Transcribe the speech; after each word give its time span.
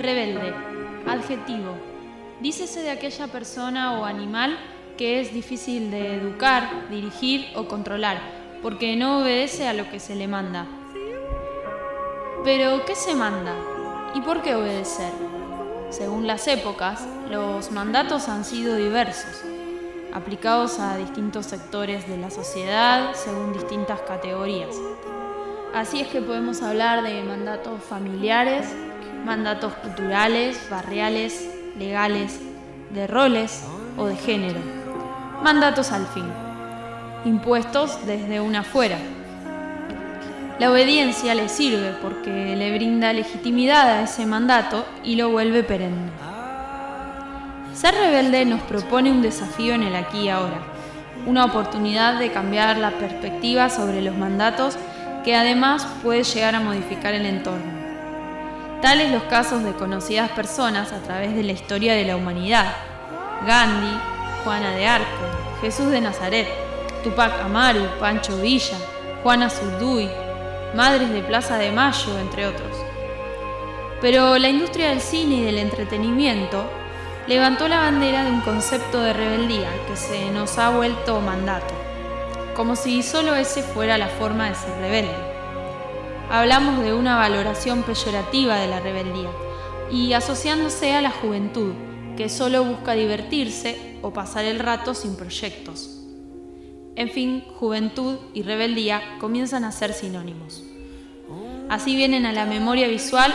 Rebelde. 0.00 0.54
Adjetivo. 1.06 1.74
Dícese 2.40 2.82
de 2.82 2.90
aquella 2.90 3.26
persona 3.26 4.00
o 4.00 4.04
animal 4.06 4.58
que 4.96 5.20
es 5.20 5.32
difícil 5.32 5.90
de 5.90 6.14
educar, 6.14 6.88
dirigir 6.88 7.46
o 7.54 7.68
controlar, 7.68 8.18
porque 8.62 8.96
no 8.96 9.20
obedece 9.20 9.68
a 9.68 9.74
lo 9.74 9.90
que 9.90 10.00
se 10.00 10.14
le 10.14 10.26
manda. 10.26 10.66
Pero, 12.44 12.84
¿qué 12.86 12.94
se 12.94 13.14
manda? 13.14 13.54
¿Y 14.14 14.22
por 14.22 14.42
qué 14.42 14.54
obedecer? 14.54 15.12
Según 15.90 16.26
las 16.26 16.48
épocas, 16.48 17.06
los 17.28 17.70
mandatos 17.70 18.28
han 18.28 18.44
sido 18.44 18.76
diversos, 18.76 19.42
aplicados 20.14 20.78
a 20.78 20.96
distintos 20.96 21.46
sectores 21.46 22.08
de 22.08 22.16
la 22.16 22.30
sociedad 22.30 23.12
según 23.14 23.52
distintas 23.52 24.00
categorías. 24.00 24.74
Así 25.74 26.00
es 26.00 26.08
que 26.08 26.22
podemos 26.22 26.62
hablar 26.62 27.02
de 27.02 27.22
mandatos 27.22 27.82
familiares, 27.82 28.66
mandatos 29.24 29.72
culturales, 29.74 30.58
barriales, 30.70 31.48
legales, 31.78 32.40
de 32.90 33.06
roles 33.06 33.64
o 33.96 34.06
de 34.06 34.16
género. 34.16 34.60
Mandatos 35.42 35.92
al 35.92 36.06
fin, 36.06 36.26
impuestos 37.24 38.06
desde 38.06 38.40
una 38.40 38.60
afuera. 38.60 38.98
La 40.58 40.70
obediencia 40.70 41.34
le 41.34 41.48
sirve 41.48 41.94
porque 42.02 42.54
le 42.56 42.74
brinda 42.74 43.12
legitimidad 43.12 43.88
a 43.88 44.02
ese 44.02 44.26
mandato 44.26 44.84
y 45.02 45.16
lo 45.16 45.30
vuelve 45.30 45.62
perenne. 45.62 46.10
Ser 47.72 47.94
rebelde 47.94 48.44
nos 48.44 48.60
propone 48.62 49.10
un 49.10 49.22
desafío 49.22 49.72
en 49.72 49.84
el 49.84 49.96
aquí 49.96 50.24
y 50.24 50.28
ahora, 50.28 50.60
una 51.26 51.46
oportunidad 51.46 52.18
de 52.18 52.30
cambiar 52.30 52.76
la 52.76 52.90
perspectiva 52.90 53.70
sobre 53.70 54.02
los 54.02 54.14
mandatos 54.16 54.76
que 55.24 55.34
además 55.34 55.86
puede 56.02 56.24
llegar 56.24 56.54
a 56.54 56.60
modificar 56.60 57.14
el 57.14 57.24
entorno. 57.24 57.79
Tales 58.82 59.10
los 59.12 59.24
casos 59.24 59.62
de 59.62 59.74
conocidas 59.74 60.30
personas 60.30 60.90
a 60.92 61.02
través 61.02 61.34
de 61.36 61.42
la 61.42 61.52
historia 61.52 61.92
de 61.92 62.06
la 62.06 62.16
humanidad. 62.16 62.64
Gandhi, 63.46 63.94
Juana 64.42 64.70
de 64.70 64.86
Arco, 64.86 65.26
Jesús 65.60 65.90
de 65.90 66.00
Nazaret, 66.00 66.48
Tupac 67.04 67.42
Amaru, 67.42 67.86
Pancho 68.00 68.38
Villa, 68.38 68.78
Juana 69.22 69.50
Zurduy, 69.50 70.08
Madres 70.74 71.10
de 71.10 71.20
Plaza 71.20 71.58
de 71.58 71.70
Mayo, 71.70 72.18
entre 72.18 72.46
otros. 72.46 72.74
Pero 74.00 74.38
la 74.38 74.48
industria 74.48 74.88
del 74.88 75.02
cine 75.02 75.36
y 75.36 75.42
del 75.42 75.58
entretenimiento 75.58 76.64
levantó 77.26 77.68
la 77.68 77.80
bandera 77.80 78.24
de 78.24 78.30
un 78.30 78.40
concepto 78.40 79.02
de 79.02 79.12
rebeldía 79.12 79.68
que 79.88 79.96
se 79.96 80.30
nos 80.30 80.56
ha 80.56 80.70
vuelto 80.70 81.20
mandato, 81.20 81.74
como 82.56 82.76
si 82.76 83.02
solo 83.02 83.34
ese 83.34 83.62
fuera 83.62 83.98
la 83.98 84.08
forma 84.08 84.48
de 84.48 84.54
ser 84.54 84.74
rebelde 84.80 85.39
hablamos 86.30 86.84
de 86.84 86.94
una 86.94 87.16
valoración 87.16 87.82
peyorativa 87.82 88.56
de 88.56 88.68
la 88.68 88.78
rebeldía 88.78 89.30
y 89.90 90.12
asociándose 90.12 90.94
a 90.94 91.02
la 91.02 91.10
juventud, 91.10 91.72
que 92.16 92.28
solo 92.28 92.64
busca 92.64 92.92
divertirse 92.92 93.98
o 94.00 94.12
pasar 94.12 94.44
el 94.44 94.60
rato 94.60 94.94
sin 94.94 95.16
proyectos. 95.16 96.04
En 96.94 97.10
fin, 97.10 97.42
juventud 97.58 98.16
y 98.32 98.42
rebeldía 98.42 99.02
comienzan 99.18 99.64
a 99.64 99.72
ser 99.72 99.92
sinónimos. 99.92 100.62
Así 101.68 101.96
vienen 101.96 102.26
a 102.26 102.32
la 102.32 102.46
memoria 102.46 102.86
visual 102.86 103.32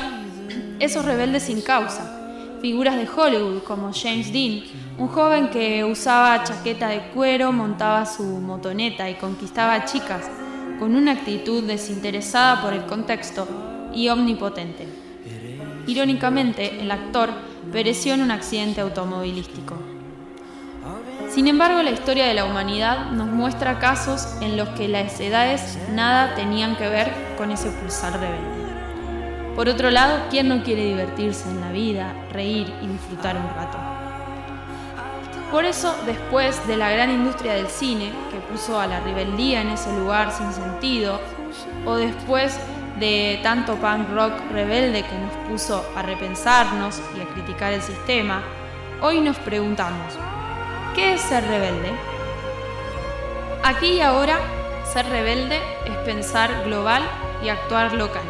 esos 0.79 1.03
rebeldes 1.03 1.43
sin 1.43 1.61
causa, 1.61 2.57
figuras 2.61 2.95
de 2.95 3.07
Hollywood 3.09 3.63
como 3.63 3.91
James 3.93 4.31
Dean, 4.31 4.63
un 4.97 5.09
joven 5.09 5.49
que 5.49 5.83
usaba 5.83 6.43
chaqueta 6.43 6.87
de 6.87 7.09
cuero, 7.09 7.51
montaba 7.51 8.05
su 8.05 8.23
motoneta 8.23 9.09
y 9.09 9.15
conquistaba 9.15 9.83
chicas 9.83 10.29
con 10.79 10.95
una 10.95 11.13
actitud 11.13 11.63
desinteresada 11.63 12.61
por 12.61 12.73
el 12.73 12.85
contexto 12.85 13.47
y 13.93 14.09
omnipotente. 14.09 14.87
Irónicamente, 15.87 16.81
el 16.81 16.91
actor 16.91 17.29
pereció 17.71 18.13
en 18.13 18.21
un 18.21 18.31
accidente 18.31 18.81
automovilístico. 18.81 19.75
Sin 21.29 21.47
embargo, 21.47 21.81
la 21.81 21.91
historia 21.91 22.27
de 22.27 22.33
la 22.33 22.45
humanidad 22.45 23.11
nos 23.11 23.27
muestra 23.27 23.79
casos 23.79 24.37
en 24.41 24.57
los 24.57 24.69
que 24.69 24.87
las 24.87 25.19
edades 25.19 25.77
nada 25.91 26.35
tenían 26.35 26.75
que 26.75 26.87
ver 26.87 27.11
con 27.37 27.51
ese 27.51 27.69
pulsar 27.69 28.13
rebelde. 28.13 28.65
Por 29.55 29.69
otro 29.69 29.89
lado, 29.89 30.25
¿quién 30.29 30.49
no 30.49 30.63
quiere 30.63 30.85
divertirse 30.85 31.49
en 31.49 31.61
la 31.61 31.71
vida, 31.71 32.13
reír 32.31 32.71
y 32.81 32.87
disfrutar 32.87 33.37
un 33.37 33.47
rato? 33.55 33.94
Por 35.55 35.63
eso, 35.63 35.95
después 36.05 36.67
de 36.67 36.75
la 36.75 36.91
gran 36.91 37.09
industria 37.09 37.53
del 37.53 37.69
cine, 37.69 38.11
que 38.29 38.39
puso 38.51 38.77
a 38.77 38.87
la 38.87 38.99
rebeldía 38.99 39.61
en 39.61 39.69
ese 39.69 39.89
lugar 39.97 40.29
sin 40.33 40.51
sentido, 40.51 41.21
o 41.85 41.95
después 41.95 42.59
de 42.99 43.39
tanto 43.41 43.75
punk 43.77 44.09
rock 44.13 44.33
rebelde 44.51 45.03
que 45.03 45.17
nos 45.17 45.33
puso 45.49 45.85
a 45.95 46.01
repensarnos 46.01 47.01
y 47.15 47.21
a 47.21 47.33
criticar 47.33 47.71
el 47.71 47.81
sistema, 47.81 48.43
hoy 48.99 49.21
nos 49.21 49.37
preguntamos, 49.37 50.15
¿qué 50.93 51.13
es 51.13 51.21
ser 51.21 51.47
rebelde? 51.47 51.89
Aquí 53.63 53.93
y 53.93 54.01
ahora, 54.01 54.37
ser 54.91 55.07
rebelde 55.07 55.61
es 55.85 55.95
pensar 56.03 56.65
global 56.65 57.01
y 57.41 57.47
actuar 57.47 57.93
local. 57.93 58.25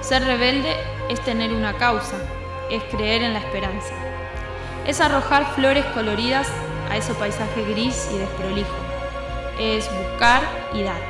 Ser 0.00 0.24
rebelde 0.24 0.76
es 1.08 1.20
tener 1.24 1.52
una 1.52 1.72
causa, 1.72 2.18
es 2.70 2.84
creer 2.84 3.24
en 3.24 3.32
la 3.32 3.40
esperanza 3.40 3.94
es 4.86 5.00
arrojar 5.00 5.54
flores 5.54 5.84
coloridas 5.86 6.48
a 6.90 6.96
ese 6.96 7.14
paisaje 7.14 7.64
gris 7.64 8.08
y 8.12 8.18
desprolijo. 8.18 8.74
Es 9.58 9.88
buscar 9.92 10.42
y 10.74 10.82
dar. 10.82 11.00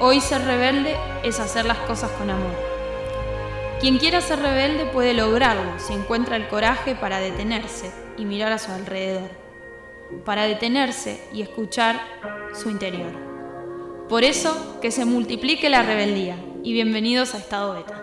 Hoy 0.00 0.20
ser 0.20 0.44
rebelde 0.44 0.96
es 1.22 1.40
hacer 1.40 1.64
las 1.64 1.78
cosas 1.78 2.10
con 2.12 2.30
amor. 2.30 2.54
Quien 3.80 3.98
quiera 3.98 4.20
ser 4.20 4.40
rebelde 4.40 4.86
puede 4.86 5.14
lograrlo 5.14 5.78
si 5.78 5.92
encuentra 5.92 6.36
el 6.36 6.48
coraje 6.48 6.94
para 6.94 7.18
detenerse 7.18 7.90
y 8.16 8.24
mirar 8.24 8.52
a 8.52 8.58
su 8.58 8.70
alrededor, 8.70 9.30
para 10.24 10.44
detenerse 10.44 11.20
y 11.32 11.42
escuchar 11.42 12.00
su 12.54 12.70
interior. 12.70 13.12
Por 14.08 14.24
eso, 14.24 14.78
que 14.80 14.90
se 14.90 15.04
multiplique 15.04 15.68
la 15.68 15.82
rebeldía 15.82 16.36
y 16.62 16.72
bienvenidos 16.72 17.34
a 17.34 17.38
Estado 17.38 17.74
Beta. 17.74 18.01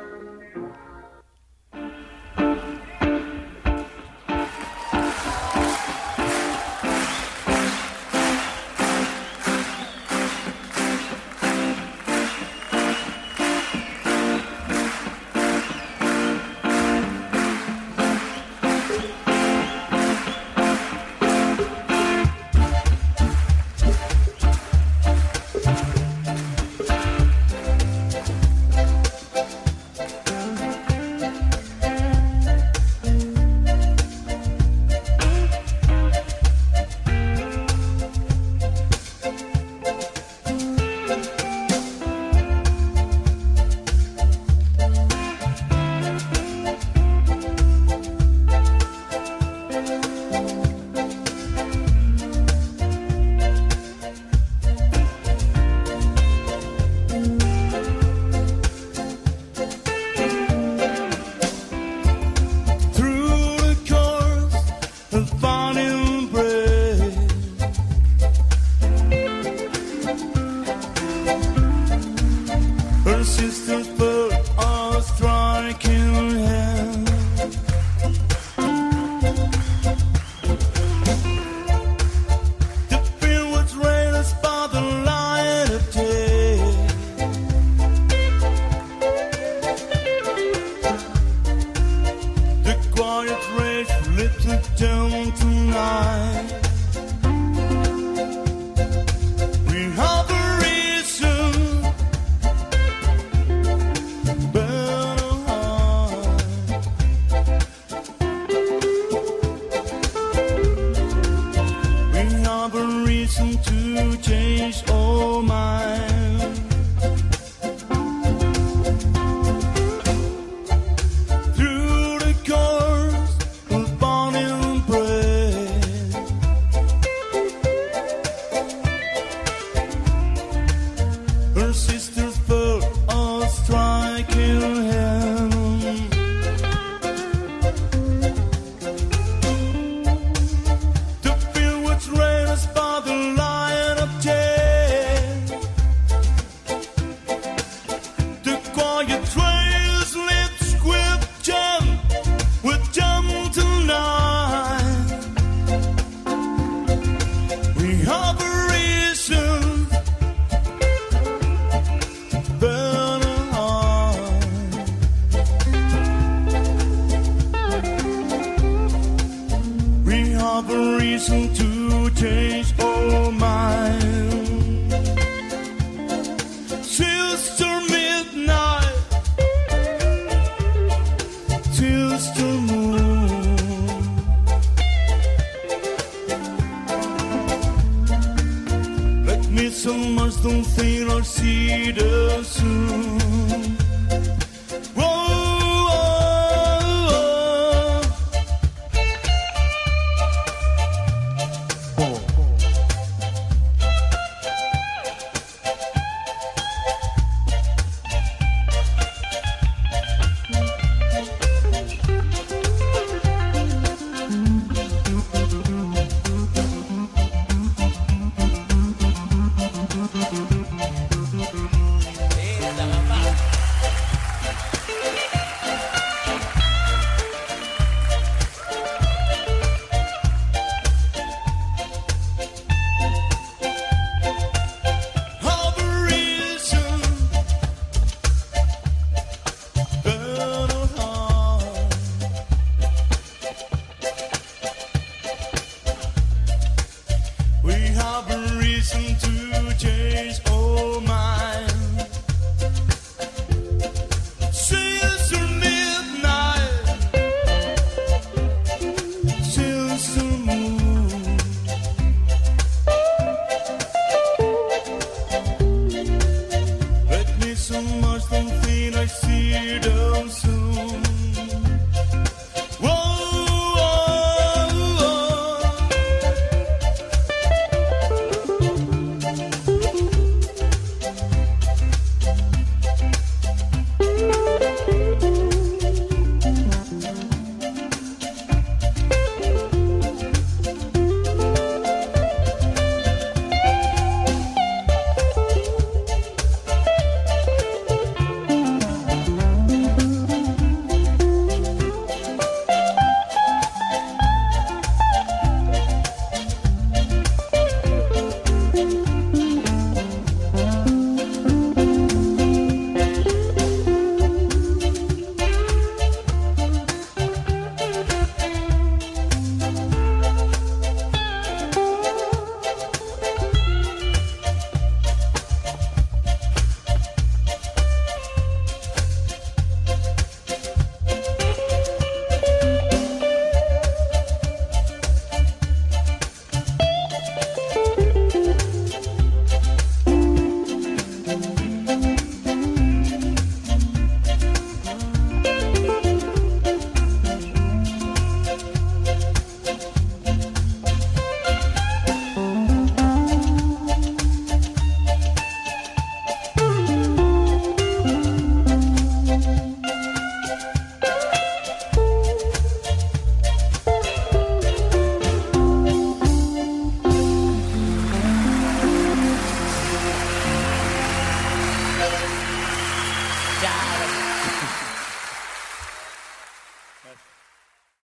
much, 268.01 268.29
don't 268.29 268.49
I 268.95 269.05
see 269.05 269.77
them 269.79 270.29
soon. 270.29 271.18